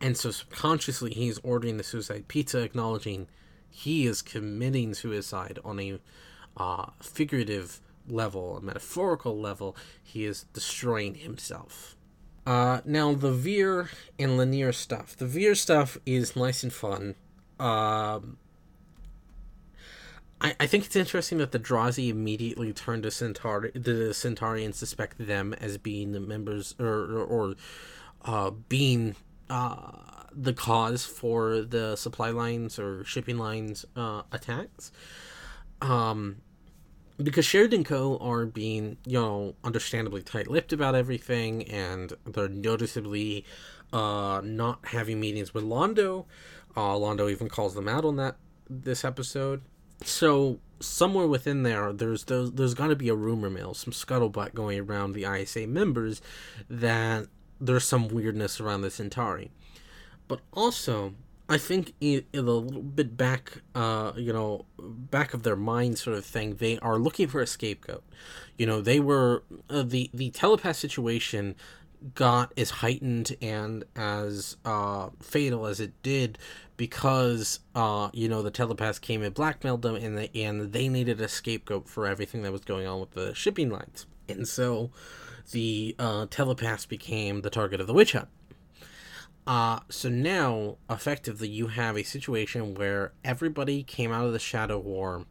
and 0.00 0.16
so 0.16 0.30
subconsciously, 0.30 1.12
he's 1.12 1.38
ordering 1.42 1.76
the 1.76 1.84
suicide 1.84 2.26
pizza, 2.28 2.60
acknowledging 2.60 3.28
he 3.68 4.06
is 4.06 4.22
committing 4.22 4.94
suicide 4.94 5.58
on 5.64 5.78
a 5.78 6.00
uh, 6.56 6.86
figurative 7.02 7.80
level, 8.08 8.56
a 8.56 8.60
metaphorical 8.62 9.38
level. 9.38 9.76
He 10.02 10.24
is 10.24 10.44
destroying 10.54 11.16
himself. 11.16 11.96
Uh, 12.46 12.80
now, 12.84 13.14
the 13.14 13.32
Vir 13.32 13.90
and 14.18 14.32
Lennier 14.32 14.72
stuff. 14.72 15.16
The 15.16 15.26
Vir 15.26 15.54
stuff 15.54 15.98
is 16.06 16.34
nice 16.34 16.62
and 16.62 16.72
fun. 16.72 17.14
Um, 17.58 18.38
I, 20.40 20.54
I 20.58 20.66
think 20.66 20.86
it's 20.86 20.96
interesting 20.96 21.38
that 21.38 21.52
the 21.52 21.58
Drazi 21.58 22.08
immediately 22.08 22.72
turned 22.72 23.02
to 23.02 23.10
Centauri. 23.10 23.70
The 23.74 24.12
Centaurians 24.12 24.74
suspect 24.74 25.24
them 25.26 25.54
as 25.54 25.76
being 25.78 26.12
the 26.12 26.20
members 26.20 26.74
or 26.78 26.86
or, 26.86 27.24
or 27.24 27.54
uh, 28.24 28.50
being 28.50 29.16
uh, 29.50 29.92
the 30.32 30.52
cause 30.52 31.04
for 31.04 31.60
the 31.60 31.96
supply 31.96 32.30
lines 32.30 32.78
or 32.78 33.04
shipping 33.04 33.38
lines 33.38 33.84
uh, 33.96 34.22
attacks. 34.32 34.92
Um, 35.82 36.38
because 37.22 37.44
Sheridan 37.44 37.84
Co. 37.84 38.18
are 38.18 38.46
being, 38.46 38.96
you 39.06 39.20
know, 39.20 39.54
understandably 39.64 40.22
tight-lipped 40.22 40.72
about 40.72 40.94
everything, 40.94 41.64
and 41.68 42.12
they're 42.26 42.48
noticeably 42.48 43.44
uh, 43.92 44.40
not 44.44 44.80
having 44.86 45.20
meetings 45.20 45.52
with 45.52 45.64
Londo. 45.64 46.26
Uh, 46.76 46.94
Londo 46.94 47.30
even 47.30 47.48
calls 47.48 47.74
them 47.74 47.88
out 47.88 48.04
on 48.04 48.16
that 48.16 48.36
this 48.68 49.04
episode. 49.04 49.62
So 50.02 50.60
somewhere 50.78 51.26
within 51.26 51.62
there, 51.62 51.92
there's 51.92 52.24
there's, 52.24 52.52
there's 52.52 52.74
got 52.74 52.88
to 52.88 52.96
be 52.96 53.08
a 53.08 53.14
rumor 53.14 53.50
mill, 53.50 53.74
some 53.74 53.92
scuttlebutt 53.92 54.54
going 54.54 54.78
around 54.78 55.12
the 55.12 55.24
ISA 55.24 55.66
members 55.66 56.22
that 56.68 57.26
there's 57.60 57.84
some 57.84 58.08
weirdness 58.08 58.60
around 58.60 58.82
the 58.82 58.90
Centauri. 58.90 59.50
But 60.28 60.40
also, 60.52 61.14
I 61.50 61.58
think 61.58 61.94
in, 62.00 62.24
a 62.32 62.40
little 62.40 62.62
bit 62.80 63.16
back, 63.16 63.62
uh, 63.74 64.12
you 64.16 64.32
know, 64.32 64.66
back 64.78 65.34
of 65.34 65.42
their 65.42 65.56
mind, 65.56 65.98
sort 65.98 66.16
of 66.16 66.24
thing, 66.24 66.54
they 66.54 66.78
are 66.78 66.96
looking 66.96 67.26
for 67.26 67.40
a 67.40 67.46
scapegoat. 67.46 68.04
You 68.56 68.66
know, 68.66 68.80
they 68.80 69.00
were 69.00 69.42
uh, 69.68 69.82
the 69.82 70.10
the 70.14 70.30
telepath 70.30 70.76
situation 70.76 71.56
got 72.14 72.52
as 72.56 72.70
heightened 72.70 73.36
and 73.42 73.82
as 73.96 74.56
uh, 74.64 75.10
fatal 75.20 75.66
as 75.66 75.80
it 75.80 76.00
did 76.02 76.38
because 76.76 77.58
uh, 77.74 78.10
you 78.12 78.28
know 78.28 78.42
the 78.42 78.52
telepaths 78.52 79.00
came 79.00 79.20
and 79.20 79.34
blackmailed 79.34 79.82
them, 79.82 79.96
and 79.96 80.16
they, 80.16 80.30
and 80.36 80.72
they 80.72 80.88
needed 80.88 81.20
a 81.20 81.28
scapegoat 81.28 81.88
for 81.88 82.06
everything 82.06 82.42
that 82.42 82.52
was 82.52 82.62
going 82.62 82.86
on 82.86 83.00
with 83.00 83.10
the 83.10 83.34
shipping 83.34 83.70
lines, 83.70 84.06
and 84.28 84.46
so 84.46 84.90
the 85.50 85.96
uh, 85.98 86.26
telepaths 86.30 86.86
became 86.86 87.42
the 87.42 87.50
target 87.50 87.80
of 87.80 87.88
the 87.88 87.92
witch 87.92 88.12
hunt. 88.12 88.28
Uh, 89.50 89.80
so 89.88 90.08
now, 90.08 90.76
effectively, 90.88 91.48
you 91.48 91.66
have 91.66 91.96
a 91.96 92.04
situation 92.04 92.72
where 92.72 93.10
everybody 93.24 93.82
came 93.82 94.12
out 94.12 94.24
of 94.24 94.32
the 94.32 94.38
Shadow 94.38 94.78
War 94.78 95.26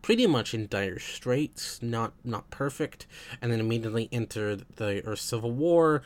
pretty 0.00 0.26
much 0.26 0.54
in 0.54 0.66
dire 0.66 0.98
straits, 0.98 1.82
not 1.82 2.14
not 2.24 2.48
perfect, 2.48 3.06
and 3.42 3.52
then 3.52 3.60
immediately 3.60 4.08
entered 4.10 4.64
the 4.76 5.04
Earth 5.04 5.20
Civil 5.20 5.52
War, 5.52 6.00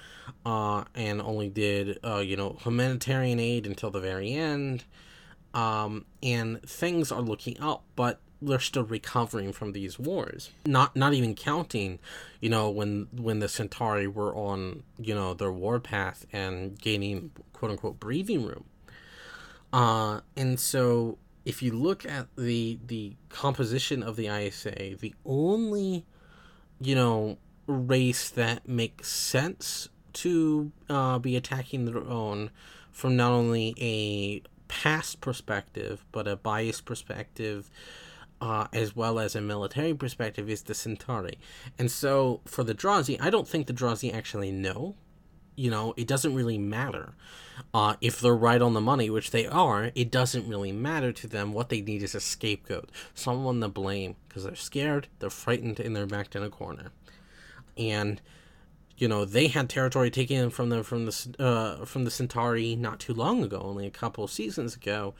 uh, 0.44 0.82
and 0.96 1.22
only 1.22 1.48
did 1.48 2.00
uh, 2.04 2.18
you 2.18 2.36
know 2.36 2.58
humanitarian 2.64 3.38
aid 3.38 3.68
until 3.68 3.92
the 3.92 4.00
very 4.00 4.32
end, 4.32 4.82
um, 5.54 6.06
and 6.24 6.60
things 6.68 7.12
are 7.12 7.22
looking 7.22 7.60
up, 7.60 7.84
but 7.94 8.18
they're 8.46 8.60
still 8.60 8.84
recovering 8.84 9.52
from 9.52 9.72
these 9.72 9.98
wars. 9.98 10.50
Not 10.66 10.94
not 10.96 11.14
even 11.14 11.34
counting, 11.34 11.98
you 12.40 12.48
know, 12.48 12.70
when 12.70 13.08
when 13.12 13.38
the 13.38 13.48
Centauri 13.48 14.06
were 14.06 14.34
on 14.34 14.82
you 14.98 15.14
know 15.14 15.34
their 15.34 15.52
warpath 15.52 16.26
and 16.32 16.78
gaining 16.78 17.30
quote 17.52 17.70
unquote 17.70 18.00
breathing 18.00 18.44
room. 18.44 18.64
Uh, 19.72 20.20
and 20.36 20.60
so 20.60 21.18
if 21.44 21.62
you 21.62 21.72
look 21.72 22.06
at 22.06 22.28
the 22.36 22.78
the 22.86 23.14
composition 23.28 24.02
of 24.02 24.16
the 24.16 24.28
ISA, 24.28 24.96
the 25.00 25.14
only 25.24 26.04
you 26.80 26.94
know 26.94 27.38
race 27.66 28.28
that 28.30 28.68
makes 28.68 29.08
sense 29.08 29.88
to 30.12 30.70
uh, 30.88 31.18
be 31.18 31.36
attacking 31.36 31.86
their 31.86 32.04
own 32.04 32.50
from 32.92 33.16
not 33.16 33.32
only 33.32 33.74
a 33.80 34.42
past 34.68 35.20
perspective 35.20 36.04
but 36.12 36.26
a 36.26 36.36
biased 36.36 36.84
perspective 36.84 37.70
uh, 38.40 38.66
as 38.72 38.94
well 38.94 39.18
as 39.18 39.34
a 39.34 39.40
military 39.40 39.94
perspective 39.94 40.50
is 40.50 40.62
the 40.62 40.74
Centauri. 40.74 41.38
And 41.78 41.90
so 41.90 42.40
for 42.44 42.64
the 42.64 42.74
Drazi, 42.74 43.20
I 43.20 43.30
don't 43.30 43.48
think 43.48 43.66
the 43.66 43.72
Drazi 43.72 44.14
actually 44.14 44.52
know 44.52 44.96
you 45.56 45.70
know, 45.70 45.94
it 45.96 46.06
doesn't 46.06 46.34
really 46.34 46.58
matter. 46.58 47.14
Uh, 47.72 47.94
if 48.00 48.20
they're 48.20 48.34
right 48.34 48.60
on 48.60 48.74
the 48.74 48.80
money, 48.80 49.08
which 49.08 49.30
they 49.30 49.46
are, 49.46 49.90
it 49.94 50.10
doesn't 50.10 50.48
really 50.48 50.72
matter 50.72 51.12
to 51.12 51.28
them. 51.28 51.52
What 51.52 51.68
they 51.68 51.80
need 51.80 52.02
is 52.02 52.14
a 52.14 52.20
scapegoat, 52.20 52.90
someone 53.14 53.60
to 53.60 53.68
blame, 53.68 54.16
because 54.28 54.44
they're 54.44 54.56
scared, 54.56 55.08
they're 55.18 55.30
frightened, 55.30 55.78
and 55.78 55.94
they're 55.94 56.06
backed 56.06 56.34
in 56.34 56.42
a 56.42 56.50
corner. 56.50 56.90
And 57.76 58.20
you 58.96 59.08
know, 59.08 59.24
they 59.24 59.48
had 59.48 59.68
territory 59.68 60.10
taken 60.10 60.50
from 60.50 60.68
them 60.68 60.84
from 60.84 61.06
the 61.06 61.34
uh, 61.38 61.84
from 61.84 62.04
the 62.04 62.10
Centauri 62.10 62.76
not 62.76 63.00
too 63.00 63.14
long 63.14 63.42
ago, 63.42 63.60
only 63.60 63.86
a 63.86 63.90
couple 63.90 64.26
seasons 64.28 64.76
ago, 64.76 65.14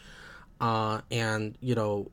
uh, 0.61 1.01
and 1.11 1.59
you 1.61 1.75
know 1.75 2.11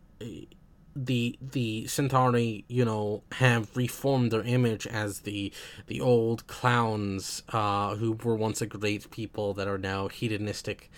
the 0.96 1.38
the 1.42 1.88
Centauri, 1.88 2.66
you 2.68 2.86
know, 2.86 3.24
have 3.34 3.76
reformed 3.76 4.32
their 4.32 4.44
image 4.44 4.86
as 4.88 5.22
the 5.22 5.52
the 5.88 6.02
old 6.02 6.48
clowns 6.48 7.44
uh, 7.50 7.96
who 7.96 8.14
were 8.14 8.36
once 8.36 8.62
a 8.62 8.66
great 8.66 9.10
people 9.12 9.54
that 9.54 9.68
are 9.68 9.78
now 9.78 10.08
hedonistic 10.08 10.92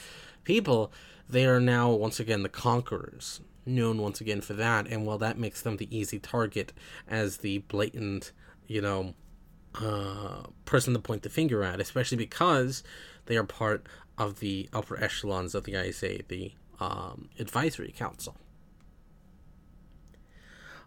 people. 0.43 0.91
They 1.29 1.45
are 1.45 1.59
now 1.59 1.91
once 1.91 2.19
again 2.19 2.43
the 2.43 2.49
conquerors, 2.49 3.41
known 3.65 3.99
once 3.99 4.19
again 4.19 4.41
for 4.41 4.53
that, 4.53 4.87
and 4.87 5.05
while 5.05 5.17
that 5.19 5.37
makes 5.37 5.61
them 5.61 5.77
the 5.77 5.95
easy 5.95 6.19
target 6.19 6.73
as 7.07 7.37
the 7.37 7.59
blatant, 7.59 8.31
you 8.67 8.81
know, 8.81 9.13
uh, 9.75 10.43
person 10.65 10.93
to 10.93 10.99
point 10.99 11.23
the 11.23 11.29
finger 11.29 11.63
at, 11.63 11.79
especially 11.79 12.17
because 12.17 12.83
they 13.25 13.37
are 13.37 13.43
part 13.43 13.87
of 14.17 14.39
the 14.39 14.69
upper 14.73 15.01
echelons 15.01 15.55
of 15.55 15.63
the 15.63 15.75
ISA, 15.75 16.19
the 16.27 16.51
um, 16.79 17.29
advisory 17.39 17.93
council. 17.95 18.35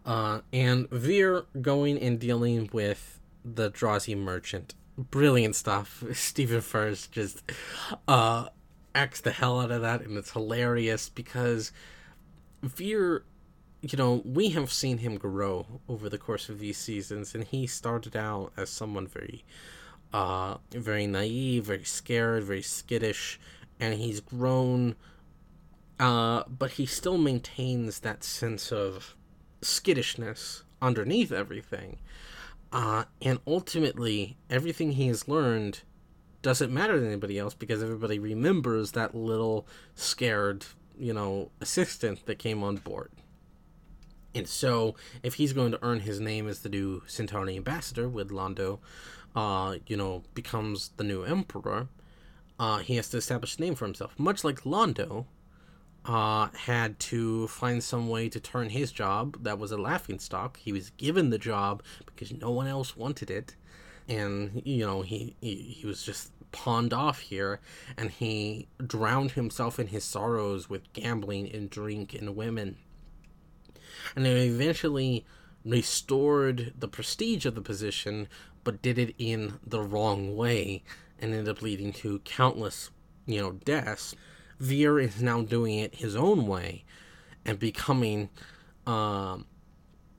Uh, 0.06 0.40
and 0.52 0.88
Vir 0.88 1.46
going 1.60 2.00
and 2.00 2.20
dealing 2.20 2.70
with 2.72 3.18
the 3.44 3.70
Drazi 3.72 4.16
merchant. 4.16 4.74
Brilliant 4.96 5.56
stuff. 5.56 6.04
Stephen 6.12 6.60
Furst 6.60 7.10
just 7.10 7.42
uh, 8.06 8.48
acts 8.94 9.20
the 9.20 9.32
hell 9.32 9.60
out 9.60 9.72
of 9.72 9.82
that, 9.82 10.02
and 10.02 10.16
it's 10.16 10.30
hilarious 10.30 11.08
because 11.08 11.72
Vir, 12.62 13.24
you 13.82 13.98
know, 13.98 14.22
we 14.24 14.50
have 14.50 14.72
seen 14.72 14.98
him 14.98 15.18
grow 15.18 15.66
over 15.88 16.08
the 16.08 16.18
course 16.18 16.48
of 16.48 16.60
these 16.60 16.78
seasons, 16.78 17.34
and 17.34 17.42
he 17.42 17.66
started 17.66 18.16
out 18.16 18.52
as 18.56 18.70
someone 18.70 19.08
very, 19.08 19.44
uh, 20.12 20.58
very 20.70 21.08
naive, 21.08 21.64
very 21.64 21.84
scared, 21.84 22.44
very 22.44 22.62
skittish, 22.62 23.40
and 23.80 23.94
he's 23.94 24.20
grown. 24.20 24.94
Uh, 25.98 26.44
but 26.46 26.72
he 26.72 26.86
still 26.86 27.18
maintains 27.18 28.00
that 28.00 28.22
sense 28.22 28.70
of 28.70 29.16
skittishness 29.62 30.64
underneath 30.80 31.32
everything. 31.32 31.98
Uh, 32.72 33.04
and 33.22 33.38
ultimately, 33.46 34.36
everything 34.50 34.92
he 34.92 35.08
has 35.08 35.28
learned 35.28 35.80
doesn't 36.42 36.72
matter 36.72 37.00
to 37.00 37.06
anybody 37.06 37.38
else 37.38 37.54
because 37.54 37.82
everybody 37.82 38.18
remembers 38.18 38.92
that 38.92 39.14
little 39.14 39.66
scared, 39.94 40.64
you 40.98 41.12
know, 41.12 41.50
assistant 41.60 42.26
that 42.26 42.38
came 42.38 42.62
on 42.62 42.76
board. 42.76 43.10
And 44.34 44.46
so, 44.46 44.94
if 45.22 45.34
he's 45.34 45.54
going 45.54 45.72
to 45.72 45.78
earn 45.82 46.00
his 46.00 46.20
name 46.20 46.46
as 46.46 46.60
the 46.60 46.68
new 46.68 47.02
Centauri 47.06 47.56
ambassador, 47.56 48.08
with 48.08 48.28
Londo, 48.30 48.80
uh, 49.34 49.76
you 49.86 49.96
know, 49.96 50.24
becomes 50.34 50.90
the 50.98 51.04
new 51.04 51.22
emperor, 51.22 51.88
uh, 52.58 52.78
he 52.78 52.96
has 52.96 53.08
to 53.10 53.16
establish 53.16 53.56
a 53.56 53.60
name 53.62 53.74
for 53.74 53.86
himself. 53.86 54.18
Much 54.18 54.44
like 54.44 54.60
Londo, 54.62 55.24
uh, 56.06 56.48
had 56.54 56.98
to 57.00 57.48
find 57.48 57.82
some 57.82 58.08
way 58.08 58.28
to 58.28 58.38
turn 58.38 58.70
his 58.70 58.92
job 58.92 59.42
that 59.42 59.58
was 59.58 59.72
a 59.72 59.76
laughing 59.76 60.18
stock. 60.18 60.56
He 60.58 60.72
was 60.72 60.90
given 60.90 61.30
the 61.30 61.38
job 61.38 61.82
because 62.04 62.32
no 62.32 62.50
one 62.50 62.66
else 62.66 62.96
wanted 62.96 63.30
it, 63.30 63.56
and 64.08 64.62
you 64.64 64.86
know 64.86 65.02
he 65.02 65.34
he, 65.40 65.56
he 65.56 65.86
was 65.86 66.04
just 66.04 66.30
pawned 66.52 66.92
off 66.92 67.20
here, 67.20 67.60
and 67.96 68.10
he 68.10 68.68
drowned 68.84 69.32
himself 69.32 69.80
in 69.80 69.88
his 69.88 70.04
sorrows 70.04 70.70
with 70.70 70.92
gambling 70.92 71.52
and 71.52 71.68
drink 71.68 72.14
and 72.14 72.36
women, 72.36 72.76
and 74.14 74.24
then 74.24 74.36
eventually 74.36 75.24
restored 75.64 76.72
the 76.78 76.86
prestige 76.86 77.44
of 77.44 77.56
the 77.56 77.60
position, 77.60 78.28
but 78.62 78.80
did 78.80 78.96
it 78.96 79.12
in 79.18 79.58
the 79.66 79.82
wrong 79.82 80.36
way, 80.36 80.84
and 81.18 81.32
ended 81.32 81.48
up 81.48 81.62
leading 81.62 81.92
to 81.92 82.20
countless 82.20 82.90
you 83.26 83.40
know 83.40 83.50
deaths 83.50 84.14
Vir 84.58 84.98
is 84.98 85.22
now 85.22 85.42
doing 85.42 85.78
it 85.78 85.96
his 85.96 86.16
own 86.16 86.46
way 86.46 86.84
and 87.44 87.58
becoming, 87.58 88.28
um, 88.86 89.46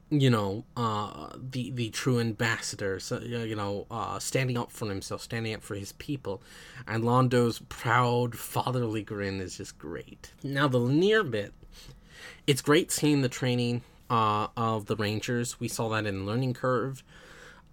you 0.09 0.29
know, 0.29 0.63
uh, 0.75 1.29
the 1.37 1.71
the 1.71 1.89
true 1.89 2.19
ambassador. 2.19 2.99
So, 2.99 3.19
you 3.19 3.55
know, 3.55 3.87
uh, 3.91 4.19
standing 4.19 4.57
up 4.57 4.71
for 4.71 4.87
himself, 4.87 5.21
standing 5.21 5.53
up 5.53 5.63
for 5.63 5.75
his 5.75 5.91
people, 5.93 6.41
and 6.87 7.03
Londo's 7.03 7.59
proud 7.67 8.37
fatherly 8.37 9.03
grin 9.03 9.41
is 9.41 9.57
just 9.57 9.77
great. 9.77 10.31
Now 10.43 10.67
the 10.67 10.79
Lennier 10.79 11.23
bit, 11.23 11.53
it's 12.45 12.61
great 12.61 12.91
seeing 12.91 13.21
the 13.21 13.29
training 13.29 13.81
uh, 14.09 14.47
of 14.55 14.85
the 14.85 14.95
Rangers. 14.95 15.59
We 15.59 15.67
saw 15.67 15.89
that 15.89 16.05
in 16.05 16.25
Learning 16.25 16.53
Curve 16.53 17.03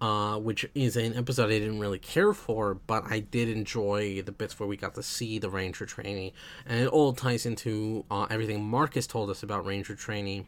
uh, 0.01 0.37
which 0.37 0.65
is 0.75 0.97
an 0.97 1.15
episode 1.15 1.45
I 1.45 1.59
didn't 1.59 1.79
really 1.79 1.99
care 1.99 2.33
for, 2.33 2.73
but 2.73 3.05
I 3.09 3.19
did 3.19 3.47
enjoy 3.49 4.21
the 4.21 4.31
bits 4.31 4.59
where 4.59 4.67
we 4.67 4.75
got 4.75 4.95
to 4.95 5.03
see 5.03 5.39
the 5.39 5.49
ranger 5.49 5.85
training, 5.85 6.31
and 6.65 6.81
it 6.81 6.87
all 6.87 7.13
ties 7.13 7.45
into 7.45 8.05
uh, 8.11 8.27
everything 8.29 8.63
Marcus 8.65 9.07
told 9.07 9.29
us 9.29 9.41
about 9.41 9.65
ranger 9.65 9.95
training. 9.95 10.47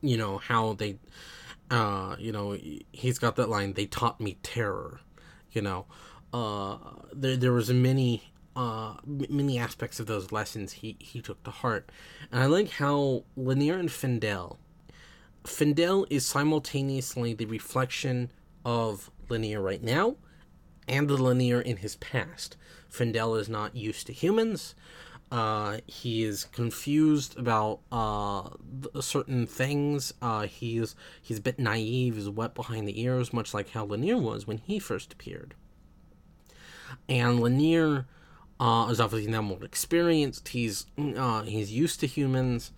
You 0.00 0.16
know 0.16 0.38
how 0.38 0.72
they, 0.72 0.98
uh, 1.70 2.16
you 2.18 2.32
know, 2.32 2.58
he's 2.90 3.18
got 3.18 3.36
that 3.36 3.48
line. 3.48 3.74
They 3.74 3.86
taught 3.86 4.20
me 4.20 4.38
terror. 4.42 5.00
You 5.52 5.62
know, 5.62 5.86
uh, 6.32 6.78
there 7.12 7.36
there 7.36 7.52
was 7.52 7.70
many 7.70 8.32
uh 8.54 8.96
many 9.06 9.58
aspects 9.58 9.98
of 9.98 10.06
those 10.06 10.30
lessons 10.30 10.72
he 10.72 10.96
he 10.98 11.20
took 11.20 11.42
to 11.44 11.50
heart, 11.50 11.90
and 12.32 12.42
I 12.42 12.46
like 12.46 12.70
how 12.70 13.24
Lennier 13.36 13.78
and 13.78 13.90
Findell. 13.90 14.58
Findell 15.44 16.06
is 16.10 16.26
simultaneously 16.26 17.32
the 17.34 17.46
reflection 17.46 18.30
of 18.64 19.10
Lennier 19.28 19.62
right 19.62 19.82
now 19.82 20.16
and 20.88 21.08
the 21.08 21.16
Lennier 21.16 21.60
in 21.60 21.78
his 21.78 21.96
past. 21.96 22.56
Findell 22.90 23.38
is 23.38 23.48
not 23.48 23.74
used 23.74 24.06
to 24.06 24.12
humans. 24.12 24.74
Uh, 25.30 25.78
he 25.86 26.24
is 26.24 26.44
confused 26.44 27.38
about 27.38 27.80
uh, 27.90 28.50
certain 29.00 29.46
things. 29.46 30.12
Uh, 30.20 30.46
he's 30.46 30.94
he's 31.22 31.38
a 31.38 31.42
bit 31.42 31.58
naive. 31.58 32.16
He's 32.16 32.28
wet 32.28 32.54
behind 32.54 32.86
the 32.86 33.00
ears, 33.00 33.32
much 33.32 33.54
like 33.54 33.70
how 33.70 33.86
Lennier 33.86 34.20
was 34.20 34.46
when 34.46 34.58
he 34.58 34.78
first 34.78 35.14
appeared. 35.14 35.54
And 37.08 37.40
Lennier 37.40 38.04
uh, 38.60 38.88
is 38.90 39.00
obviously 39.00 39.30
now 39.30 39.40
more 39.40 39.64
experienced. 39.64 40.48
He's 40.48 40.84
uh, 40.98 41.42
he's 41.44 41.72
used 41.72 42.00
to 42.00 42.06
humans, 42.06 42.72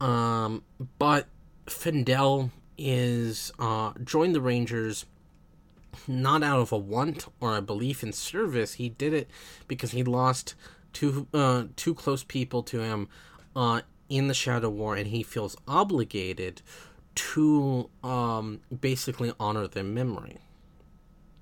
um, 0.00 0.64
but 0.98 1.28
Findell 1.66 2.50
is 2.76 3.52
uh, 3.60 3.92
joined 4.02 4.34
the 4.34 4.40
Rangers 4.40 5.06
not 6.06 6.42
out 6.42 6.60
of 6.60 6.72
a 6.72 6.78
want 6.78 7.26
or 7.40 7.56
a 7.56 7.62
belief 7.62 8.02
in 8.02 8.12
service. 8.12 8.74
He 8.74 8.88
did 8.88 9.12
it 9.12 9.30
because 9.68 9.92
he 9.92 10.02
lost 10.02 10.54
two 10.92 11.26
uh, 11.32 11.64
two 11.76 11.94
close 11.94 12.24
people 12.24 12.62
to 12.64 12.80
him 12.80 13.08
uh, 13.54 13.82
in 14.08 14.28
the 14.28 14.34
Shadow 14.34 14.70
War, 14.70 14.96
and 14.96 15.08
he 15.08 15.22
feels 15.22 15.56
obligated 15.66 16.62
to 17.14 17.90
um, 18.02 18.60
basically 18.80 19.32
honor 19.38 19.66
their 19.66 19.84
memory. 19.84 20.38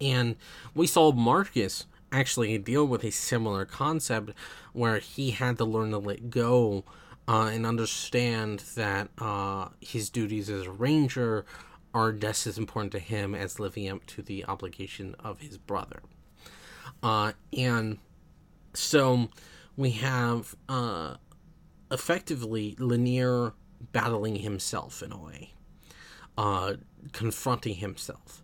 And 0.00 0.36
we 0.74 0.86
saw 0.86 1.12
Marcus 1.12 1.86
actually 2.12 2.56
deal 2.58 2.86
with 2.86 3.04
a 3.04 3.10
similar 3.10 3.64
concept 3.64 4.32
where 4.72 4.98
he 4.98 5.30
had 5.32 5.58
to 5.58 5.64
learn 5.64 5.90
to 5.90 5.98
let 5.98 6.30
go 6.30 6.84
uh, 7.28 7.50
and 7.52 7.64
understand 7.64 8.60
that 8.74 9.08
uh, 9.18 9.68
his 9.80 10.10
duties 10.10 10.50
as 10.50 10.66
a 10.66 10.70
ranger 10.70 11.44
are 11.92 12.12
just 12.12 12.46
as 12.46 12.58
important 12.58 12.92
to 12.92 12.98
him 12.98 13.34
as 13.34 13.58
living 13.58 13.88
up 13.88 14.06
to 14.06 14.22
the 14.22 14.44
obligation 14.44 15.14
of 15.18 15.40
his 15.40 15.58
brother. 15.58 16.02
Uh, 17.02 17.32
and 17.56 17.98
so 18.74 19.28
we 19.76 19.90
have 19.92 20.54
uh, 20.68 21.14
effectively 21.90 22.76
Lennier 22.78 23.52
battling 23.92 24.36
himself 24.36 25.02
in 25.02 25.12
a 25.12 25.18
way, 25.18 25.54
uh, 26.36 26.74
confronting 27.12 27.76
himself. 27.76 28.42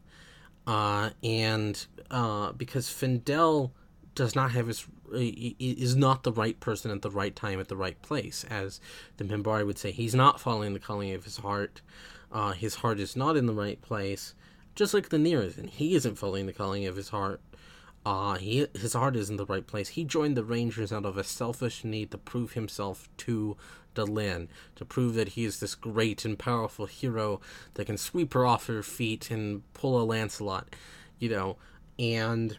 Uh, 0.67 1.11
and 1.23 1.87
uh, 2.11 2.53
because 2.53 2.89
Findell 2.89 3.71
does 4.15 4.35
not 4.35 4.51
have 4.53 4.67
his 4.67 4.87
is 5.13 5.95
not 5.95 6.25
the 6.25 6.33
right 6.33 6.59
person 6.59 6.91
at 6.91 7.03
the 7.03 7.11
right 7.11 7.37
time 7.37 7.61
at 7.61 7.69
the 7.69 7.77
right 7.77 8.01
place, 8.03 8.45
as 8.51 8.81
the 9.19 9.25
Minbari 9.25 9.65
would 9.65 9.79
say. 9.79 9.93
He's 9.93 10.17
not 10.17 10.41
following 10.41 10.73
the 10.73 10.81
calling 10.81 11.13
of 11.13 11.25
his 11.25 11.37
heart. 11.37 11.81
Uh, 12.37 12.53
his 12.53 12.75
heart 12.75 13.01
is 13.01 13.17
not 13.17 13.35
in 13.35 13.47
the 13.47 13.55
right 13.55 13.81
place, 13.81 14.35
just 14.75 14.93
like 14.93 15.09
Lennier 15.09 15.41
isn't. 15.43 15.71
He 15.71 15.95
isn't 15.95 16.19
following 16.19 16.45
the 16.45 16.53
calling 16.53 16.85
of 16.85 16.95
his 16.95 17.09
heart. 17.09 17.41
Uh, 18.05 18.35
he 18.35 18.67
his 18.75 18.93
heart 18.93 19.17
is 19.17 19.31
in 19.31 19.39
the 19.39 19.47
right 19.47 19.67
place. 19.67 19.89
He 19.89 20.05
joined 20.05 20.37
the 20.37 20.45
Rangers 20.45 20.93
out 20.93 21.07
of 21.07 21.17
a 21.17 21.25
selfish 21.25 21.83
need 21.83 22.11
to 22.11 22.19
prove 22.19 22.53
himself 22.53 23.09
to 23.25 23.57
Delenn, 23.95 24.49
to 24.75 24.85
prove 24.85 25.15
that 25.15 25.29
he 25.29 25.47
is 25.47 25.61
this 25.61 25.75
great 25.75 26.27
and 26.27 26.39
powerful 26.39 26.85
hero 26.85 27.41
that 27.73 27.87
can 27.87 27.97
sweep 27.97 28.35
her 28.35 28.45
off 28.45 28.67
her 28.67 28.83
feet 28.83 29.31
and 29.31 29.63
pull 29.73 29.99
a 29.99 30.05
Lancelot, 30.05 30.77
you 31.19 31.31
know, 31.31 31.57
and 31.99 32.59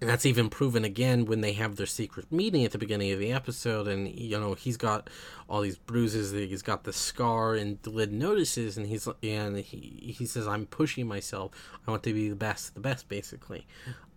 and 0.00 0.10
that's 0.10 0.26
even 0.26 0.50
proven 0.50 0.84
again 0.84 1.24
when 1.24 1.40
they 1.40 1.52
have 1.52 1.76
their 1.76 1.86
secret 1.86 2.30
meeting 2.30 2.64
at 2.64 2.72
the 2.72 2.78
beginning 2.78 3.12
of 3.12 3.18
the 3.18 3.32
episode, 3.32 3.86
and 3.86 4.08
you 4.08 4.38
know 4.38 4.54
he's 4.54 4.76
got 4.76 5.08
all 5.48 5.60
these 5.60 5.78
bruises, 5.78 6.32
he's 6.32 6.62
got 6.62 6.84
the 6.84 6.92
scar, 6.92 7.54
and 7.54 7.78
Lid 7.86 8.12
notices, 8.12 8.76
and 8.76 8.86
he's 8.86 9.08
and 9.22 9.58
he 9.58 10.14
he 10.18 10.26
says, 10.26 10.46
"I'm 10.46 10.66
pushing 10.66 11.06
myself. 11.06 11.52
I 11.86 11.90
want 11.90 12.02
to 12.04 12.12
be 12.12 12.28
the 12.28 12.36
best, 12.36 12.74
the 12.74 12.80
best." 12.80 13.08
Basically, 13.08 13.66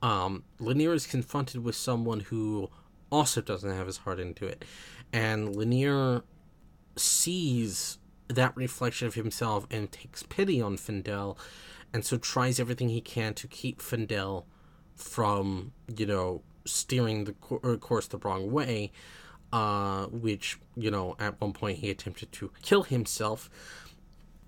um, 0.01 0.43
Lennier 0.59 0.93
is 0.93 1.05
confronted 1.05 1.63
with 1.63 1.75
someone 1.75 2.21
who 2.21 2.69
also 3.11 3.41
doesn't 3.41 3.71
have 3.71 3.87
his 3.87 3.97
heart 3.97 4.19
into 4.19 4.45
it, 4.45 4.65
and 5.13 5.55
Lennier 5.55 6.23
sees 6.95 7.99
that 8.27 8.55
reflection 8.57 9.07
of 9.07 9.13
himself 9.13 9.67
and 9.69 9.91
takes 9.91 10.23
pity 10.23 10.59
on 10.61 10.75
Findell, 10.75 11.37
and 11.93 12.03
so 12.03 12.17
tries 12.17 12.59
everything 12.59 12.89
he 12.89 12.99
can 12.99 13.33
to 13.35 13.47
keep 13.47 13.79
Findell 13.79 14.45
from 14.97 15.71
you 15.95 16.05
know 16.05 16.41
steering 16.65 17.23
the 17.23 17.33
course 17.33 18.07
the 18.07 18.17
wrong 18.17 18.51
way 18.51 18.91
uh, 19.53 20.05
which 20.07 20.59
you 20.75 20.91
know 20.91 21.15
at 21.19 21.39
one 21.39 21.53
point 21.53 21.79
he 21.79 21.89
attempted 21.89 22.31
to 22.33 22.51
kill 22.61 22.83
himself. 22.83 23.49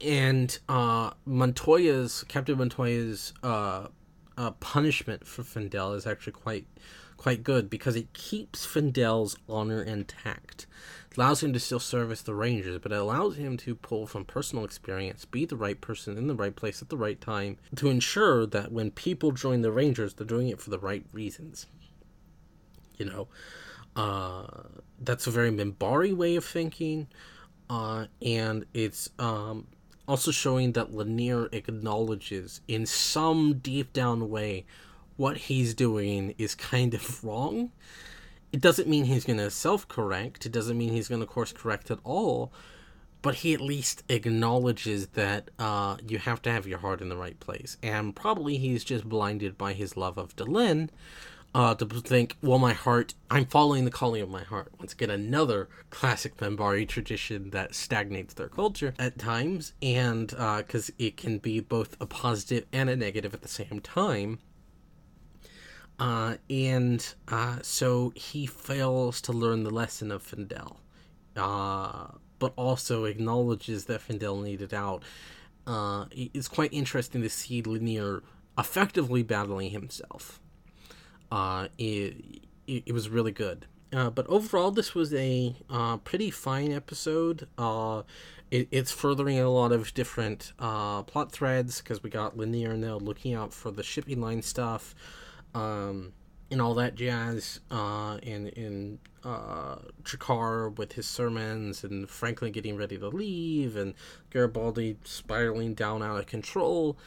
And 0.01 0.57
uh, 0.69 1.11
montoya's 1.27 2.23
captain 2.27 2.57
montoya's 2.57 3.33
uh, 3.43 3.87
uh, 4.37 4.51
punishment 4.51 5.27
for 5.27 5.43
Findell 5.43 5.93
is 5.93 6.07
actually 6.07 6.33
quite 6.33 6.65
quite 7.17 7.43
good 7.43 7.69
because 7.69 7.95
it 7.95 8.13
keeps 8.13 8.65
Findell's 8.65 9.35
honor 9.49 9.81
intact 9.81 10.65
allows 11.17 11.43
him 11.43 11.53
to 11.53 11.59
still 11.59 11.79
service 11.79 12.21
the 12.21 12.35
Rangers, 12.35 12.79
but 12.79 12.91
it 12.91 12.97
allows 12.97 13.37
him 13.37 13.57
to 13.57 13.75
pull 13.75 14.05
from 14.05 14.25
personal 14.25 14.63
experience, 14.63 15.25
be 15.25 15.45
the 15.45 15.55
right 15.55 15.79
person 15.79 16.17
in 16.17 16.27
the 16.27 16.35
right 16.35 16.55
place 16.55 16.81
at 16.81 16.89
the 16.89 16.97
right 16.97 17.19
time, 17.19 17.57
to 17.75 17.89
ensure 17.89 18.45
that 18.45 18.71
when 18.71 18.91
people 18.91 19.31
join 19.31 19.61
the 19.61 19.71
Rangers, 19.71 20.13
they're 20.13 20.27
doing 20.27 20.49
it 20.49 20.61
for 20.61 20.69
the 20.69 20.79
right 20.79 21.05
reasons. 21.11 21.65
You 22.97 23.05
know, 23.05 23.27
uh, 23.95 24.45
that's 24.99 25.25
a 25.25 25.31
very 25.31 25.51
Minbari 25.51 26.15
way 26.15 26.35
of 26.35 26.45
thinking, 26.45 27.07
uh, 27.69 28.05
and 28.21 28.65
it's 28.73 29.09
um, 29.17 29.67
also 30.07 30.31
showing 30.31 30.73
that 30.73 30.93
Lennier 30.93 31.49
acknowledges 31.51 32.61
in 32.67 32.85
some 32.85 33.59
deep 33.59 33.93
down 33.93 34.29
way 34.29 34.65
what 35.17 35.37
he's 35.37 35.73
doing 35.73 36.33
is 36.37 36.55
kind 36.55 36.93
of 36.93 37.23
wrong 37.23 37.71
it 38.51 38.61
doesn't 38.61 38.87
mean 38.87 39.05
he's 39.05 39.25
going 39.25 39.39
to 39.39 39.51
self 39.51 39.87
correct. 39.87 40.45
It 40.45 40.51
doesn't 40.51 40.77
mean 40.77 40.91
he's 40.91 41.07
going 41.07 41.21
to 41.21 41.27
course 41.27 41.51
correct 41.51 41.91
at 41.91 41.99
all. 42.03 42.51
But 43.21 43.35
he 43.35 43.53
at 43.53 43.59
least 43.59 44.03
acknowledges 44.07 45.07
that 45.07 45.49
uh, 45.59 45.97
you 46.07 46.19
have 46.19 46.41
to 46.43 46.51
have 46.51 46.65
your 46.65 46.79
heart 46.79 47.01
in 47.01 47.09
the 47.09 47.17
right 47.17 47.37
place. 47.41 47.75
And 47.83 48.15
probably 48.15 48.57
he's 48.57 48.85
just 48.85 49.09
blinded 49.09 49.57
by 49.57 49.73
his 49.73 49.97
love 49.97 50.17
of 50.17 50.35
Delenn 50.37 50.89
uh, 51.53 51.75
to 51.75 51.85
think, 51.85 52.37
well, 52.41 52.59
my 52.59 52.73
heart, 52.73 53.15
I'm 53.29 53.45
following 53.45 53.85
the 53.85 53.91
calling 53.91 54.21
of 54.21 54.29
my 54.29 54.43
heart. 54.43 54.71
Once 54.79 54.93
again, 54.93 55.09
another 55.09 55.67
classic 55.89 56.37
Minbari 56.37 56.87
tradition 56.87 57.49
that 57.49 57.73
stagnates 57.73 58.35
their 58.35 58.49
culture 58.49 58.93
at 58.99 59.17
times, 59.17 59.73
and 59.81 60.29
because 60.29 60.89
uh, 60.89 60.93
it 60.99 61.17
can 61.17 61.39
be 61.39 61.59
both 61.59 61.97
a 61.99 62.05
positive 62.05 62.65
and 62.71 62.89
a 62.89 62.95
negative 62.95 63.33
at 63.33 63.41
the 63.41 63.47
same 63.47 63.79
time. 63.81 64.39
Uh, 65.99 66.35
and 66.49 67.13
uh, 67.27 67.57
so 67.61 68.13
he 68.15 68.45
fails 68.45 69.19
to 69.21 69.33
learn 69.33 69.63
the 69.63 69.69
lesson 69.69 70.11
of 70.11 70.23
Findell, 70.23 70.77
uh, 71.35 72.07
but 72.39 72.53
also 72.55 73.03
acknowledges 73.03 73.85
that 73.85 74.01
Findell 74.01 74.41
needed 74.41 74.73
out. 74.73 75.03
Uh, 75.67 76.05
it's 76.11 76.47
quite 76.47 76.73
interesting 76.73 77.21
to 77.21 77.29
see 77.29 77.61
Lennier 77.61 78.21
effectively 78.57 79.23
battling 79.23 79.71
himself. 79.71 80.39
Uh, 81.31 81.67
it, 81.77 82.45
it, 82.65 82.83
it, 82.87 82.93
was 82.93 83.09
really 83.09 83.31
good. 83.31 83.67
Uh, 83.93 84.09
but 84.09 84.25
overall, 84.27 84.71
this 84.71 84.95
was 84.95 85.13
a 85.13 85.55
pretty 86.05 86.31
fine 86.31 86.71
episode. 86.71 87.47
It, 88.49 88.67
it's 88.71 88.91
furthering 88.91 89.37
a 89.37 89.49
lot 89.49 89.71
of 89.71 89.93
different 89.93 90.53
plot 90.57 91.31
threads 91.31 91.81
because 91.81 92.01
we 92.01 92.09
got 92.09 92.37
Lennier 92.37 92.75
now 92.75 92.95
looking 92.95 93.35
out 93.35 93.53
for 93.53 93.69
the 93.69 93.83
shipping 93.83 94.21
line 94.21 94.41
stuff 94.41 94.95
um, 95.53 96.13
and 96.51 96.61
all 96.61 96.73
that 96.75 96.95
jazz, 96.95 97.59
uh, 97.69 98.17
in 98.23 98.47
in 98.49 98.99
uh, 99.23 99.75
G'Kar 100.03 100.77
with 100.77 100.93
his 100.93 101.07
sermons, 101.07 101.83
and 101.83 102.09
Franklin 102.09 102.51
getting 102.51 102.77
ready 102.77 102.97
to 102.97 103.09
leave, 103.09 103.75
and 103.75 103.93
Garibaldi 104.29 104.97
spiraling 105.03 105.73
down 105.73 106.01
out 106.01 106.17
of 106.17 106.25
control. 106.25 106.97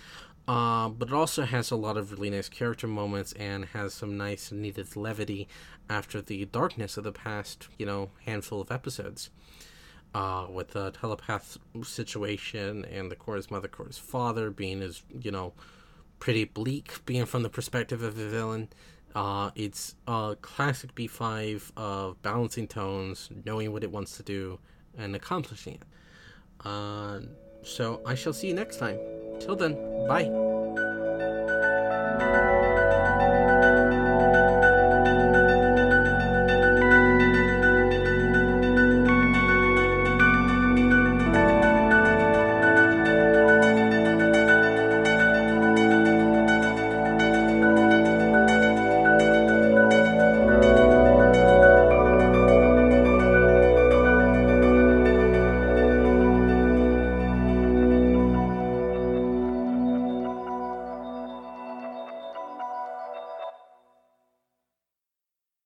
Uh, 0.48 0.88
but 0.88 1.08
it 1.08 1.14
also 1.14 1.44
has 1.44 1.70
a 1.70 1.76
lot 1.76 1.96
of 1.96 2.10
really 2.12 2.28
nice 2.28 2.48
character 2.48 2.88
moments 2.88 3.32
and 3.34 3.66
has 3.66 3.94
some 3.94 4.16
nice 4.16 4.50
needed 4.50 4.96
levity 4.96 5.46
after 5.88 6.20
the 6.20 6.44
darkness 6.46 6.96
of 6.96 7.04
the 7.04 7.12
past, 7.12 7.68
you 7.78 7.86
know, 7.86 8.10
handful 8.24 8.60
of 8.60 8.72
episodes. 8.72 9.30
Uh, 10.14 10.46
with 10.50 10.72
the 10.72 10.90
telepath 10.90 11.56
situation 11.82 12.84
and 12.84 13.10
the 13.10 13.16
Corps 13.16 13.38
is 13.38 13.50
mother, 13.50 13.68
Corps 13.68 13.88
is 13.88 13.96
father 13.96 14.50
being 14.50 14.82
as, 14.82 15.04
you 15.18 15.30
know, 15.30 15.54
pretty 16.22 16.44
bleak, 16.44 17.04
being 17.04 17.26
from 17.26 17.42
the 17.42 17.48
perspective 17.48 18.00
of 18.00 18.14
the 18.14 18.28
villain. 18.28 18.68
Uh, 19.12 19.50
it's 19.56 19.96
a 20.06 20.36
classic 20.40 20.94
B5 20.94 21.72
of 21.76 22.22
balancing 22.22 22.68
tones, 22.68 23.28
knowing 23.44 23.72
what 23.72 23.82
it 23.82 23.90
wants 23.90 24.16
to 24.18 24.22
do, 24.22 24.60
and 24.96 25.16
accomplishing 25.16 25.74
it. 25.74 25.82
Uh, 26.64 27.22
so 27.64 28.00
I 28.06 28.14
shall 28.14 28.32
see 28.32 28.46
you 28.46 28.54
next 28.54 28.76
time. 28.76 28.98
Till 29.40 29.56
then, 29.56 29.74
bye. 30.06 30.51